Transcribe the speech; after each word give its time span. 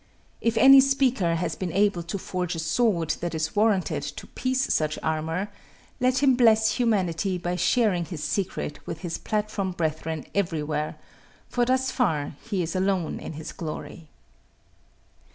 If 0.41 0.57
any 0.57 0.79
speaker 0.81 1.35
has 1.35 1.55
been 1.55 1.71
able 1.71 2.01
to 2.01 2.17
forge 2.17 2.55
a 2.55 2.59
sword 2.59 3.11
that 3.19 3.35
is 3.35 3.55
warranted 3.55 4.01
to 4.01 4.25
piece 4.25 4.73
such 4.73 4.97
armor, 5.03 5.49
let 5.99 6.23
him 6.23 6.33
bless 6.33 6.71
humanity 6.77 7.37
by 7.37 7.55
sharing 7.55 8.05
his 8.05 8.23
secret 8.23 8.79
with 8.87 9.01
his 9.01 9.19
platform 9.19 9.73
brethren 9.73 10.25
everywhere, 10.33 10.95
for 11.49 11.65
thus 11.65 11.91
far 11.91 12.35
he 12.41 12.63
is 12.63 12.75
alone 12.75 13.19
in 13.19 13.33
his 13.33 13.51
glory. 13.51 14.07